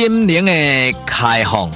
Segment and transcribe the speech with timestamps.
[0.00, 0.52] 心灵的
[1.04, 1.68] 开放，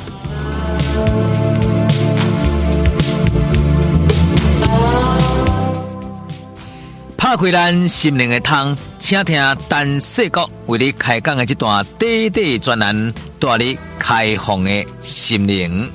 [7.16, 15.90] 拍开咱心灵的窗，请听陈世国为你开讲的这段短短专栏，带你开放的心灵。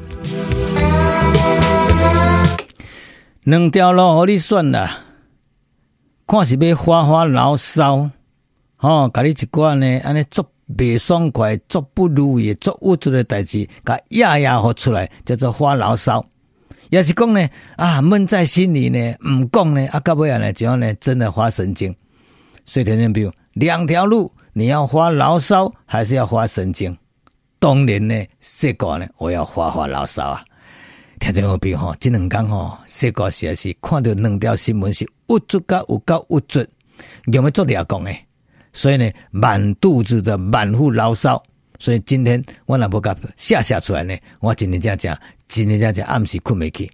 [3.45, 4.97] 两条路给你选啦，
[6.27, 8.09] 看是要发发牢骚，
[8.75, 16.25] 吼，甲你一寡呢，安尼做袂爽快、做不如意、做恶作的代志，甲压压好出来，叫做发牢骚。
[16.89, 21.93] 也是讲呢，啊，闷在心里呢，唔讲呢，啊，到尾啊呢，就呢，真的发神经。
[22.65, 26.97] 所以听听，比两条路，你要发牢骚，还是要发神经？
[27.59, 30.43] 当年呢，说过呢，我要发发牢骚啊。
[31.19, 36.65] 听众朋友吼，这两天吼，说过是是看到两条新闻是恶作甲有够恶作，
[37.31, 38.26] 有没做俩讲诶？
[38.77, 41.41] 所以呢，满肚子的满腹牢骚。
[41.79, 46.87] 所以今天我若无甲写写出来呢，我今天才讲，今天才讲暗时困未去。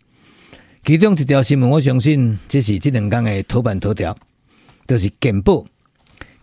[0.86, 4.17] 其中一条新闻，我相信这是这两天的头版头条，
[4.88, 5.66] 就是健保。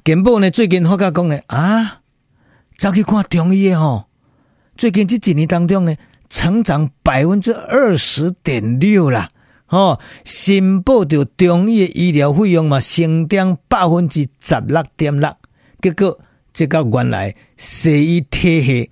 [0.05, 2.03] 健保呢，最近发觉讲呢，啊，
[2.77, 4.05] 走去看中医的吼，
[4.77, 5.97] 最近这几年当中呢。
[6.33, 9.29] 成长百分之二十点六啦，
[9.71, 15.35] 哦，申报着中医的医疗费用嘛，成长百分之十六点六。
[15.81, 16.21] 结果，
[16.53, 18.91] 这个原来西医体系，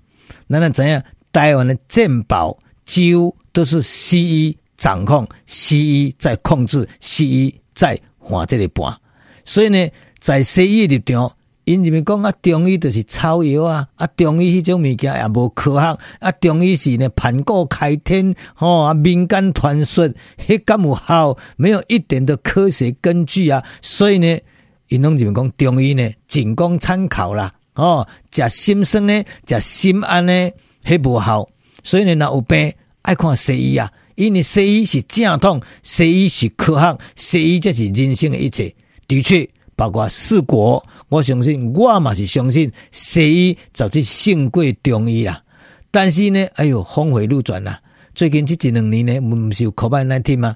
[0.49, 8.97] 咱咱知影台湾的健保几乎都是西医掌控，西医在控制，西医在还这个盘。
[9.45, 9.87] 所以呢，
[10.19, 11.31] 在西医的场。
[11.69, 20.09] 因这边讲啊，中医就是草药啊，啊，中医迄种物件也无科学，啊，中医是呢盘古开天，吼啊，民间传说，
[20.47, 24.39] 迄敢有效，没有一点的科学根据啊，所以呢，
[24.87, 30.51] 因拢这边讲中医呢，仅供参考啦，哦，食心酸呢，食心安呢，
[30.83, 31.47] 迄无效，
[31.83, 38.73] 所以呢，若有病爱看西医啊，因为西医是正统，西医是科学，西医才是人生的一切，
[39.07, 39.47] 的确。
[39.75, 45.41] 包括四国，我相信我嘛是相信西医早就胜过中医啦。
[45.91, 47.79] 但是呢，哎哟，峰回路转啦。
[48.13, 50.55] 最近这一两年呢，不是有 COVID-19 吗？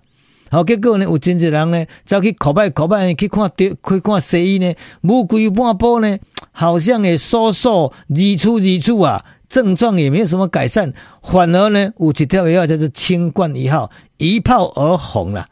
[0.51, 6.17] 好，结果呢，有真济人呢，走去 COVID-19 去看去看西医呢，无鬼半步呢，
[6.51, 10.93] 好像也缩缩日出日出啊，症状也没有什么改善，
[11.23, 15.47] 反而呢，有一条药叫做清冠一号，一炮而红了。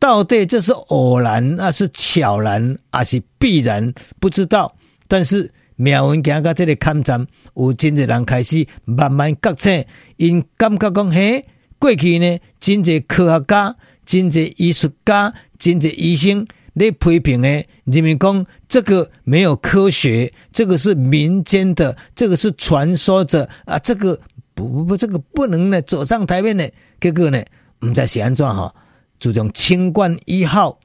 [0.00, 3.92] 到底这是偶然，那是巧然，还是必然？
[4.18, 4.74] 不知道。
[5.06, 9.84] 但是苗文行到这里看站，有真侪人开始慢慢觉醒，
[10.16, 11.44] 因感觉讲嘿，
[11.78, 24.18] 过去呢，真侪科学家、真侪艺术家、真侪医生来批评呢，人民讲这个没有科学，这个是民间的，这个是传说着啊，这个
[24.54, 26.66] 不不不，这个不能呢走上台面呢。
[26.98, 27.44] 结果呢，
[27.84, 28.74] 唔知是安怎哈。
[29.20, 30.80] 自从清冠一号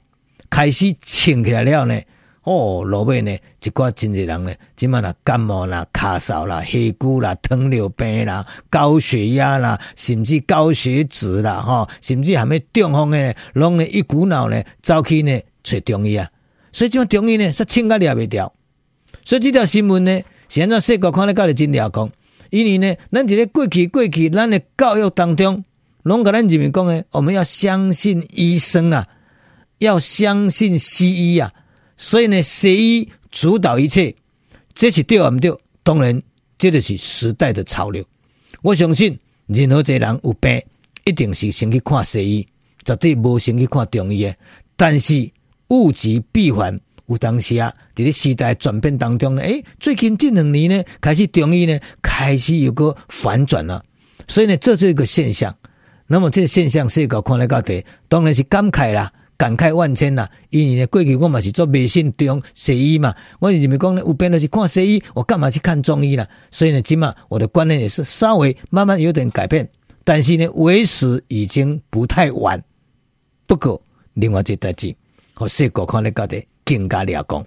[0.50, 1.98] 开始清起来了呢，
[2.44, 3.32] 哦，落尾呢，
[3.64, 16.30] 一寡真济人呢，即满啦感冒啦、咳嗽啦、气鼓啦、糖尿病啦、高血压啦，甚至高血脂啦，哈，甚至还没中风呢，拢呢一股脑呢走去呢找中医啊，
[16.74, 18.54] 所以这种中医呢是清个了未掉，
[19.24, 22.12] 所以这条新闻呢，现在世界看得到的真了讲，
[22.50, 25.64] 因为呢，咱这个过去过去，咱的教育当中。
[26.06, 29.08] 拢甲咱人民讲诶，我们要相信医生啊，
[29.80, 31.52] 要相信西医啊，
[31.98, 34.16] 所以呢，西医主导一切，
[34.76, 35.52] 这是对啊毋对？
[35.82, 36.22] 当然，
[36.60, 38.06] 这就是时代的潮流。
[38.62, 39.18] 我相信
[39.48, 40.62] 任何一个人有病，
[41.06, 42.48] 一定是先去看西医，
[42.84, 44.38] 绝对无先去看中医诶。
[44.76, 45.32] 但是
[45.70, 53.84] 物极必反，有当时啊，伫咧时代转变当中呢，诶，最近这两年呢，开始中医呢开始有个反转了，
[54.28, 55.56] 所以呢，这是一个现象。
[56.08, 60.30] 那么这个现象，世界看来到底，当然是感慨啦，感慨万千啦。
[60.52, 66.28] 因为呢，过去我嘛是做迷信中西医嘛，我是认为讲呢，有病了去看西医，我干嘛去看中医啦？
[66.52, 69.68] 所以呢，今嘛我的观念也是稍微慢慢有点改变。
[70.04, 72.64] 但是呢，为时已经不太晚。
[73.48, 73.82] 不过，
[74.14, 74.96] 另外一个代志，
[75.34, 77.46] 和世界看来到底更加了讲，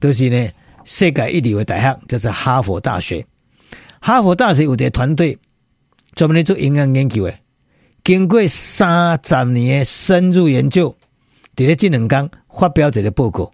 [0.00, 0.48] 都、就是呢，
[0.84, 3.24] 世界一流的大学就是哈佛大学。
[4.00, 5.38] 哈佛大学有一个团队
[6.16, 7.34] 专门做营养研究的。
[8.06, 10.94] 经过三十年的深入研究，
[11.56, 13.50] 在这两天发表这个报告，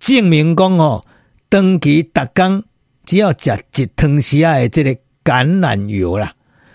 [0.00, 1.04] 证明讲哦，
[1.50, 2.64] 长期逐工
[3.04, 6.32] 只要食一汤匙的这个橄榄油啦，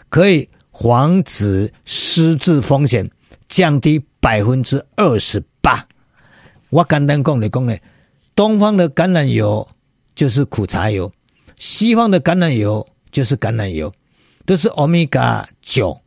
[0.09, 3.09] 可以防止失智风险，
[3.47, 5.83] 降低百分之二十八。
[6.69, 7.75] 我简单讲来讲呢，
[8.35, 9.67] 东方的橄榄油
[10.13, 11.11] 就是苦茶油，
[11.55, 13.91] 西方的橄榄油就是橄榄油，
[14.45, 15.99] 都是欧米伽九。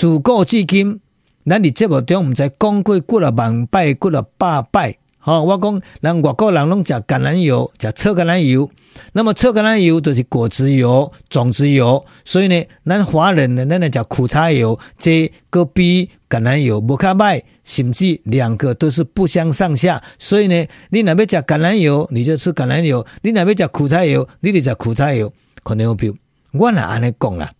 [0.00, 0.98] 自古至今，
[1.44, 4.96] 咱伫节目中毋知讲过几了万摆，几了百摆。
[5.18, 8.70] 好，我讲人外国人拢食橄榄油，食臭橄榄油。
[9.12, 20.02] 那么臭橄榄油就是果子油、种子油，所以呢，咱华人呢，咱来食苦茶油，这个比橄榄油无较歹，甚至两个都是不相上下。
[20.18, 25.30] 所以呢，你若要食橄榄油，你就吃橄榄油；你若要食苦茶油，你就食苦茶油。
[25.62, 26.10] 可能有票
[26.52, 27.50] 我若安尼讲啦，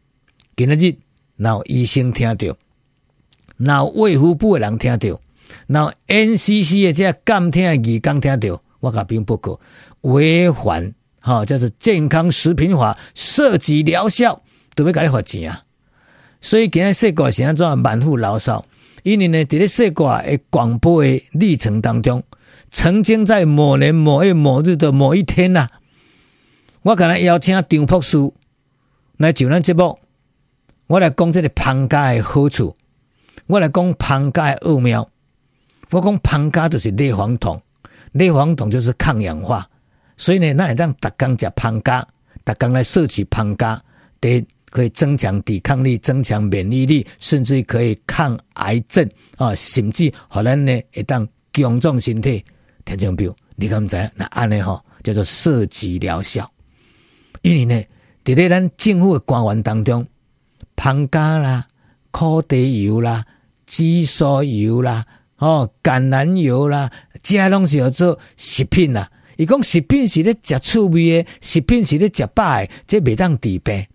[0.57, 0.97] 今日
[1.41, 2.55] 若有医生听到，
[3.57, 5.21] 然后卫福部的人听到。
[5.67, 9.59] 然后 NCC 的这监听的义工听到，我甲并报告
[10.03, 14.43] 违反哈，叫做健康食品法，涉及疗效，
[14.75, 15.65] 都要甲你罚钱啊！
[16.43, 18.65] 所以今日说过是安怎满腹牢骚，
[19.03, 22.23] 因为呢，伫咧说过的广播的历程当中，
[22.71, 25.71] 曾经在某年某月某日的某一天呐、啊，
[26.83, 28.17] 我可能邀请张博士
[29.17, 29.99] 来上咱节目，
[30.91, 32.77] 我来讲这个芳加诶好处，
[33.47, 35.09] 我来讲芳加诶奥妙。
[35.91, 37.57] 我讲芳加就是类黄酮，
[38.11, 39.65] 类黄酮就是抗氧化，
[40.17, 42.05] 所以呢，那也让大家食芳加，
[42.43, 43.81] 大家来摄取芳加，
[44.21, 52.45] 得可以增强抵抗力，增强免疫力，甚至可以抗癌症啊，甚至可能呢会当强壮身体。
[52.85, 54.11] 听众朋友，你敢知？
[54.17, 56.51] 那安尼吼叫做射击疗效，
[57.43, 57.81] 因为呢，
[58.25, 60.05] 伫咧咱政府的官员当中，
[60.82, 61.67] 芳加啦、
[62.11, 63.27] 苦茶油啦、
[63.67, 65.05] 紫苏油啦。
[65.37, 66.91] 哦，橄榄油啦，
[67.23, 69.11] 这拢是要做食品啦。
[69.37, 73.87] 伊讲食品是咧食趣味的，食品是咧食饱的，这袂当治病。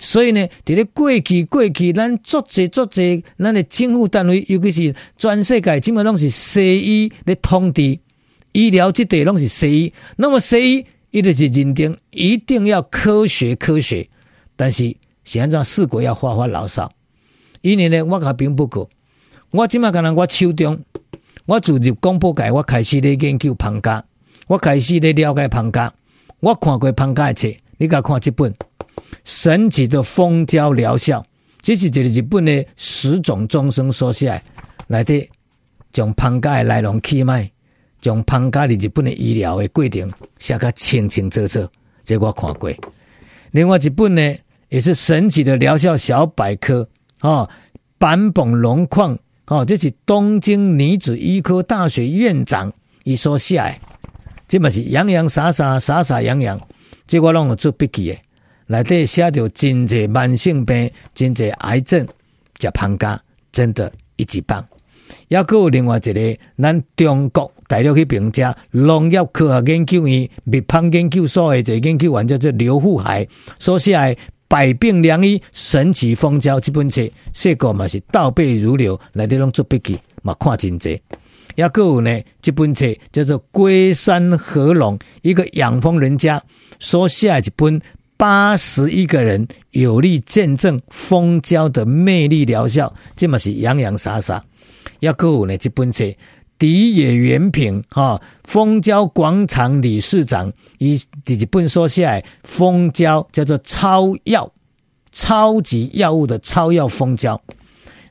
[0.00, 7.98] 所以呢，伫咧过去过去，咱足侪足侪，咱的政府单位，尤其是全世界，基本拢是西医咧统治
[8.52, 9.92] 医疗，即块拢是西医。
[10.16, 14.10] 那么西医，伊就是认定一定要科学科学，
[14.56, 16.90] 但是现在四国要发发牢骚，
[17.60, 18.88] 因为呢，我甲并不过。
[19.50, 20.80] 我即马可能我手中，
[21.46, 24.02] 我自入广播界，我开始咧研究芳加，
[24.46, 25.92] 我开始咧了解芳加，
[26.40, 28.52] 我看过芳加的册，你甲看这本
[29.24, 31.20] 《神奇的蜂胶疗效》，
[31.60, 34.42] 这是一个日本的石塚中生所写，
[34.86, 35.28] 来的
[35.92, 37.50] 将芳加的来龙去脉，
[38.00, 41.68] 将芳加的日本的医疗的过程写个清清楚楚，
[42.04, 42.72] 这我看过。
[43.50, 44.34] 另外一本呢，
[44.72, 46.88] 也是《神奇的疗效小百科》
[47.28, 47.46] 啊，
[47.98, 49.16] 坂本龙矿。
[49.48, 52.72] 哦，这是东京女子医科大学院长
[53.04, 53.78] 伊所写诶，
[54.48, 56.58] 这嘛是洋洋洒洒、洒洒洋洋，
[57.06, 58.22] 这我拢有做笔记诶。
[58.66, 62.06] 内底写着真济慢性病、真济癌症，
[62.58, 63.20] 食芳加
[63.52, 64.66] 真的一级棒。
[65.28, 73.28] 还阁有另外一个，咱中国大陆去评价农业科学研究院蜜蜂研究所的一个研究员叫做刘富海
[73.58, 74.16] 所写的。
[74.52, 81.00] 百病良医，神奇蜂胶这本册，写过嘛是倒背如流，来这种做笔记嘛看真济。
[81.54, 86.42] 也阁有呢，这本册叫做龟山合龙，一个养蜂人家
[86.78, 87.80] 所写一本
[88.18, 94.44] 八十一个人有力见证蜂胶的魅力疗效，这嘛是洋洋洒洒。
[95.00, 96.04] 也阁有呢，这本册。
[96.62, 104.52] 荻野元平，哈，蜂胶广场理事长，以第几本说下来，蜂胶叫做超药，
[105.10, 107.42] 超级药物的超药蜂胶。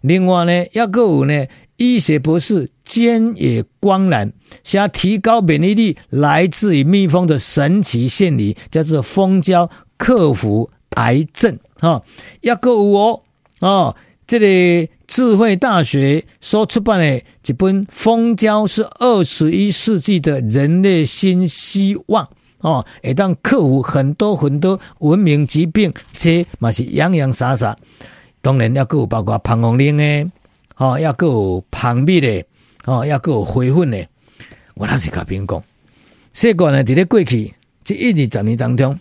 [0.02, 1.46] 另外呢，要个有呢，
[1.78, 4.34] 医学博士菅野光男，
[4.66, 12.04] 想要提高免疫力，来自于蜜蜂的神奇原理，叫做蜂胶克服癌症，哈，
[12.42, 13.22] 要个有哦，
[13.62, 13.96] 哦，
[14.28, 14.94] 这里、个。
[15.12, 22.24] 智慧大学所出版的这本《蜂胶是二十一世纪的人类新希望》
[22.60, 27.76] 哦，会当克服很多很多文明疾病，这嘛是洋洋洒洒。
[28.42, 30.32] 当然要有包括膀胱灵的，
[30.78, 32.46] 哦，要有旁蜜的，
[32.86, 34.08] 哦，要有灰粉的。
[34.76, 35.62] 我那是甲别人讲，
[36.32, 37.54] 这个呢，在咧过去
[37.84, 38.98] 这一二十年当中，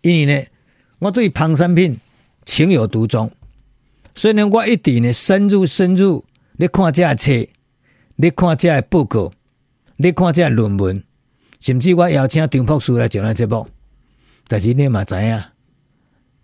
[0.00, 0.46] 因为呢，
[1.00, 1.98] 我对芳产品
[2.46, 3.30] 情有独钟。
[4.16, 6.24] 所以呢，我一直呢深入深入，
[6.56, 7.30] 你看这册，
[8.16, 9.30] 你看这报告，
[9.98, 11.04] 你看这论文，
[11.60, 13.68] 甚至我邀请张博士来上咱节目。
[14.48, 15.42] 但是你嘛知影，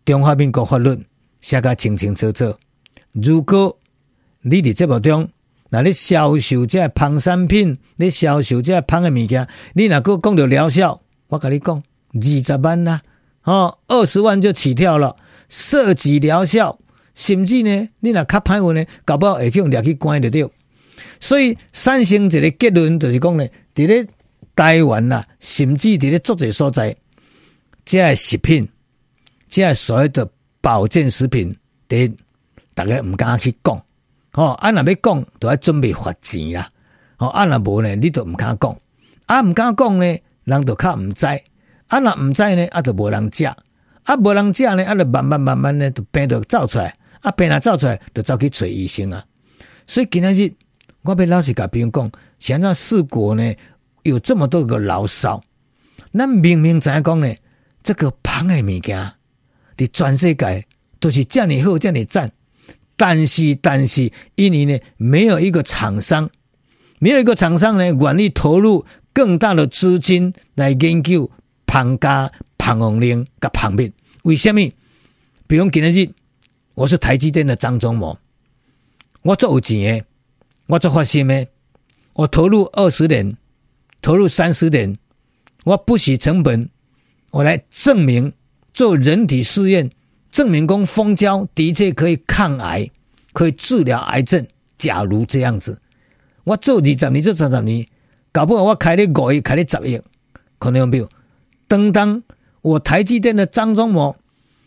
[0.04, 0.98] 中华民国法律
[1.40, 2.54] 写个清清楚楚。
[3.12, 3.78] 如果
[4.42, 5.30] 你伫节目中，
[5.70, 13.00] 那你销售这芳产品，你销售这芳的物件，你若阁讲到疗效，我跟你讲，二十万呐、
[13.40, 15.16] 啊，哦，二十万就起跳了，
[15.48, 16.78] 涉及疗效。
[17.14, 20.48] 甚至呢，你若较歹运呢，搞不好会去用掠去关就对。
[21.20, 24.06] 所以产生一个结论就是讲呢，伫咧
[24.54, 26.94] 台湾呐，甚至伫咧足侪所在，
[27.84, 28.68] 这些食品
[29.48, 30.28] 这所谓的
[30.60, 31.54] 保健食品，
[31.86, 32.10] 得
[32.74, 33.82] 大家唔敢去讲。
[34.32, 36.70] 哦，啊，若要讲，都要准备罚钱啦。
[37.18, 38.76] 哦，啊，若无呢，你都唔敢讲。
[39.26, 41.26] 啊，唔敢讲呢，人就较唔知。
[41.26, 43.44] 啊，若唔知呢，啊，就无人食。
[43.44, 46.96] 啊，无人食呢，啊，就慢慢慢慢呢，就病就走出来。
[47.22, 49.24] 啊，病人走出来，就走去找医生啊。
[49.86, 50.52] 所以今天日，
[51.02, 53.54] 我被老师甲朋友讲，现在四国呢，
[54.02, 55.42] 有这么多个牢骚，
[56.12, 57.34] 咱明明知影讲呢，
[57.82, 59.12] 这个芳的物件，
[59.76, 60.66] 伫全世界
[61.00, 62.30] 都是这么好，这么赞。
[62.96, 66.30] 但是，但是，因为呢，没有一个厂商，
[67.00, 71.28] 没有一个厂商呢，愿意投入更大的资金来研究
[71.66, 73.90] 芳加芳王灵甲芳蜜。
[74.22, 74.70] 为什么？
[75.48, 76.10] 比如今日，
[76.74, 78.16] 我是台积电的张忠谋，
[79.22, 80.04] 我做有钱的，
[80.66, 81.46] 我做发心的，
[82.14, 83.36] 我投入二十年，
[84.00, 84.96] 投入三十年，
[85.64, 86.70] 我不惜成本，
[87.30, 88.32] 我来证明
[88.72, 89.90] 做人体试验。
[90.30, 92.90] 证明讲蜂胶的确可以抗癌，
[93.34, 94.46] 可以治疗癌症。
[94.78, 95.78] 假如这样子，
[96.44, 97.86] 我做二十年，做三十年，
[98.32, 100.00] 搞不好我开你五亿，开你十亿，
[100.58, 101.06] 可能有没有？
[101.68, 102.22] 等当
[102.62, 104.16] 我台积电的张忠谋，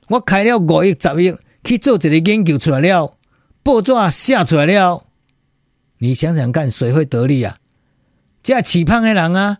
[0.07, 1.35] 我开了五亿、十亿
[1.65, 3.17] 去做这个研究出来了，
[3.61, 5.03] 报纸写出来了，
[5.97, 7.57] 你想想看，谁会得利啊？
[8.43, 9.57] 这起芳的人啊，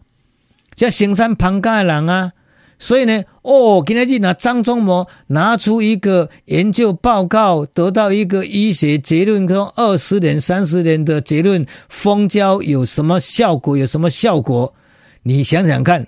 [0.75, 2.31] 这生产芳加的人啊。
[2.77, 13.77] 所以呢，哦，今天去拿张忠谋拿出一个研究报告，得到一个医学结论，说二十年、三十年的结论，蜂胶有什么效果？
[13.77, 14.73] 有什么效果？
[15.23, 16.05] 你想想看，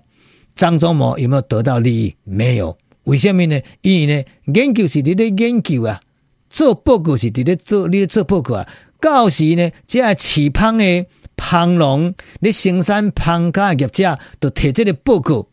[0.58, 2.16] 张忠谋有没有得到利益？
[2.26, 2.78] 没有。
[3.08, 3.60] 为什么呢？
[3.82, 4.24] 因为呢，
[4.54, 6.02] 研究是你的研究啊，
[6.50, 8.68] 做报告是你的做，你的做报告啊。
[9.00, 11.06] 到时呢，这起芳的
[11.38, 15.48] 芳农，你生产芳加业者，都提这个报告。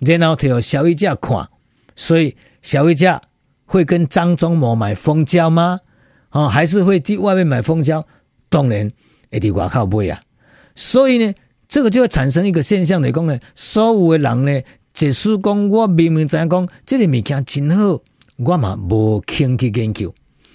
[0.00, 1.48] 然后给消费者看，
[1.96, 3.20] 所以消费者
[3.64, 5.80] 会跟张忠谋买蜂胶吗？
[6.30, 8.06] 哦，还是会去外面买蜂胶？
[8.50, 8.90] 当然
[9.32, 10.20] 会在外口买啊。
[10.74, 11.32] 所以呢，
[11.68, 14.60] 这个就会产生一个现象来讲呢，所有的人呢，
[14.98, 18.00] 即使讲我明明知影讲这个物件真好，
[18.34, 20.12] 我嘛无兴趣研究，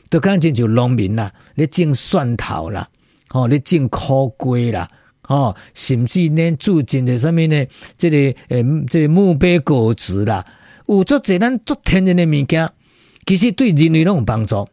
[0.09, 2.85] 都可能亲像农民啦，你种蒜头啦，
[3.31, 4.85] 哦，你种苦瓜啦。
[5.29, 7.65] 哦，甚至连住进的上面呢，
[7.97, 8.17] 这个
[8.49, 10.45] 诶、即，这个墓碑果子啦，
[10.87, 12.69] 有足侪咱足天然的物件，
[13.25, 14.67] 其实对人类拢有帮助。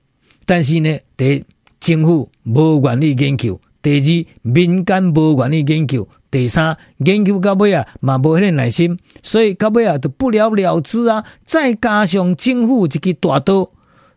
[0.47, 1.45] 但是呢，第一，
[1.79, 11.25] 政府无愿意研究；第二，民间无愿意研究；第三，研究到尾啊，嘛无迄个耐心，所以到尾啊，就不了了之啊。
[11.44, 13.68] 再加上政府一支大刀，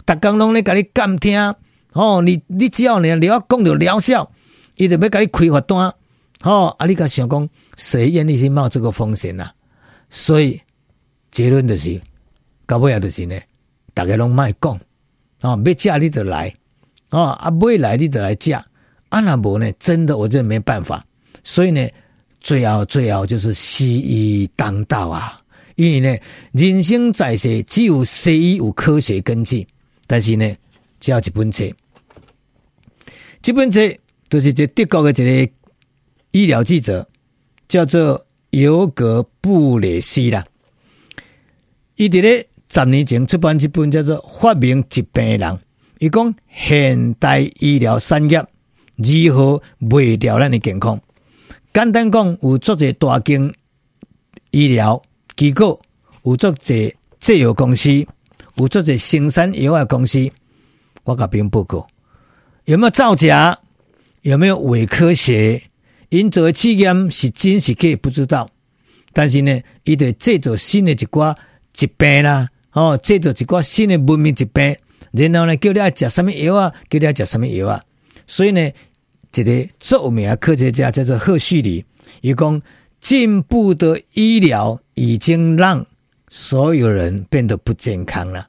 [0.06, 1.56] 逐工拢咧甲你监听。
[1.94, 4.32] 哦，你你只要你了讲着疗效，
[4.78, 5.94] 伊就要甲你开罚单。
[6.44, 9.54] 哦，啊，你甲想讲，谁愿意去冒这个风险、啊？
[10.10, 10.60] 所以
[11.32, 12.00] 结论就是，
[12.68, 13.40] 到尾啊就是呢，
[13.94, 14.80] 大家拢卖讲，
[15.42, 16.54] 哦，要嫁你就来，
[17.10, 18.64] 哦，啊，未来你就来嫁，
[19.10, 21.04] 阿那无呢，真的我觉得没办法。
[21.44, 21.88] 所以呢，
[22.44, 25.42] 最后最后就是西医当道啊，
[25.76, 26.16] 因为呢，
[26.52, 29.66] 人生在世只有西医有科学根据，
[30.06, 30.56] 但是呢，
[31.00, 31.64] 只要一本册，
[33.42, 33.80] 这本册
[34.30, 35.52] 就是这德国的一个。
[36.36, 37.08] 医疗记者
[37.68, 40.44] 叫做尤格布里西啦，
[41.96, 45.42] 伊伫咧十年前出版一本叫做《发明疾病的人》，
[46.00, 48.44] 伊讲现代医疗产业
[48.96, 51.00] 如何卖掉咱的健康。
[51.74, 53.52] 简单讲，有做者大间
[54.52, 55.02] 医疗
[55.36, 55.82] 机构，
[56.22, 56.76] 有做者
[57.20, 58.06] 制药公司，
[58.58, 60.30] 有做者生产药的公司。
[61.04, 61.88] 我甲朋友报告，
[62.66, 63.58] 有没有造假？
[64.22, 65.64] 有没有伪科学？
[66.10, 68.48] 因做试验是真是假不知道，
[69.12, 71.36] 但是呢，伊得制造新的一寡
[71.74, 74.78] 疾病啦，哦，制造一寡新的文明疾病，
[75.12, 77.84] 然后呢，叫你爱食什么药啊，叫你爱食什么药啊。
[78.28, 78.72] 所以呢，
[79.36, 81.84] 一个著名的科学家叫做赫胥黎，
[82.22, 82.62] 伊讲
[83.00, 85.86] 进步的医疗已经让
[86.30, 88.46] 所有人变得不健康了。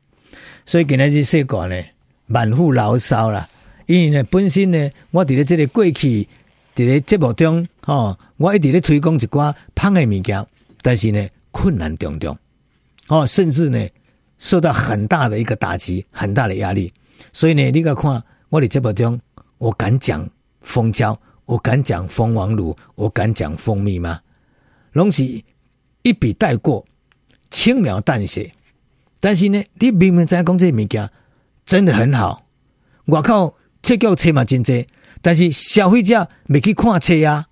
[0.66, 1.82] 所以今日这说过呢，
[2.26, 3.48] 满腹牢骚了，
[3.86, 6.28] 因为呢，本身呢，我伫咧这个过去。
[6.76, 10.44] 在咧节目中，哦，我一直咧推广一寡芳的物件，
[10.82, 12.36] 但是呢，困难重重，
[13.06, 13.88] 哦，甚至呢，
[14.38, 16.92] 受到很大的一个打击，很大的压力。
[17.32, 19.20] 所以呢，你个看我伫节目中，
[19.58, 20.28] 我敢讲
[20.64, 24.20] 蜂胶，我敢讲蜂王乳，我敢讲蜂蜜吗？
[24.92, 25.24] 拢是
[26.02, 26.84] 一笔带过，
[27.50, 28.52] 轻描淡写。
[29.20, 31.08] 但是呢，你明明在讲这物件
[31.64, 32.46] 真的很好，
[33.04, 34.86] 我靠，切叫车嘛真济。
[35.22, 37.46] 但是消费者没去看车啊，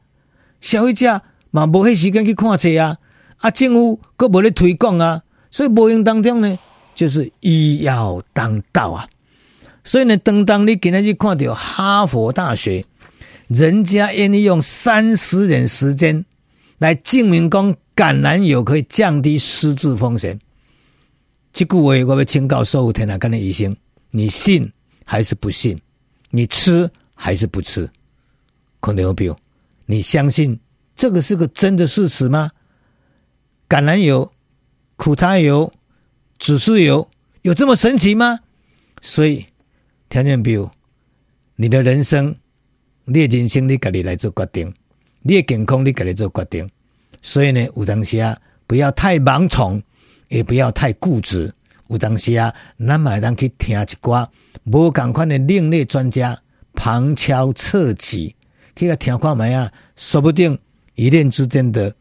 [0.61, 2.99] 消费者嘛无迄时间去看车啊，
[3.39, 6.59] 啊政府搁无咧推广啊，所以无形当中呢，
[6.95, 9.09] 就是医药当道啊。
[9.85, 12.85] 所以呢，当当你今天去看到哈佛大学，
[13.49, 16.25] 人家愿意用三十年时间
[16.79, 20.39] 来证明讲橄榄油可以降低失智风险。
[21.53, 23.77] 这句话我要请教所有天下间的医生，
[24.11, 24.73] 你信
[25.05, 25.79] 还是不信？
[26.31, 27.89] 你吃还是不吃？
[28.81, 29.39] 看到没有？
[29.87, 30.59] 你相信
[30.97, 32.51] 这个是个真的事实吗？
[33.69, 34.33] 橄榄油、
[34.97, 35.73] 苦茶油、
[36.39, 37.09] 紫苏油
[37.43, 38.41] 有这么神奇吗？
[39.01, 39.47] 所以。
[40.09, 40.71] 听见没有？
[41.57, 42.37] 你的人生，
[43.05, 44.73] 你的人生你家己来做决定，
[45.23, 46.69] 你的健康你家己做决定。
[47.21, 49.83] 所以呢，有当时啊，不要太盲从，
[50.29, 51.53] 也不要太固执。
[51.89, 54.27] 有当时啊，咱嘛当去听一寡
[54.65, 56.41] 无共款的另类专家
[56.75, 58.35] 旁敲侧击，
[58.75, 60.59] 去个听看觅啊，说不定
[60.95, 61.95] 一念之间的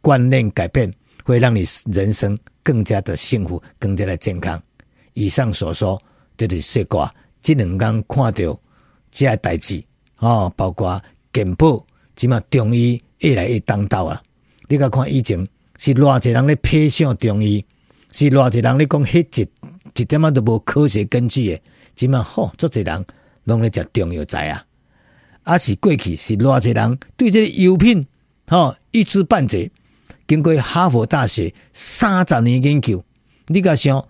[0.00, 0.92] 观念改变，
[1.24, 4.60] 会让你人生更加的幸福，更加的健康。
[5.12, 6.00] 以上所说，
[6.36, 7.12] 就是说卦。
[7.42, 9.84] 这两天看到这些代志，
[10.18, 11.02] 哦，包括
[11.32, 11.84] 健保，
[12.16, 14.22] 即嘛中医越来越当道啊！
[14.68, 15.46] 你看看以前
[15.78, 17.64] 是偌济人咧偏向中医，
[18.12, 19.48] 是偌济人咧讲迄一
[19.94, 21.60] 一点仔都无科学根据的，
[21.94, 23.04] 即嘛吼，足济人
[23.44, 24.64] 拢咧食中药材啊！
[25.42, 28.06] 啊，是过去是偌济人对这个药品，
[28.48, 29.70] 吼一知半解，
[30.26, 33.04] 经过哈佛大学三十年研究，
[33.48, 34.06] 你甲想。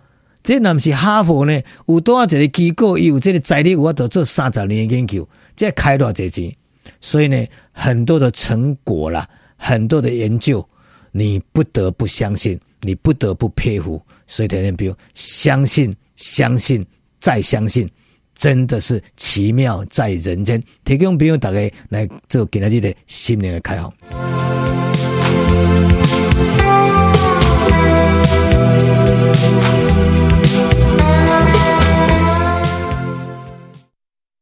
[0.47, 1.63] 这若不是哈佛呢？
[1.87, 6.53] 有多少个机构有这个财力，我都做三十年研究，这开多少资？
[7.01, 10.67] 所以呢，很多的成果啦，很多的研究，
[11.13, 14.03] 你不得不相信，你不得不佩服。
[14.27, 16.85] 所以天天，比如相信，相信，
[17.19, 17.89] 再相信，
[18.35, 20.63] 真的是奇妙在人间。
[20.85, 23.93] 提供朋友大家来做今日这个心灵的开放。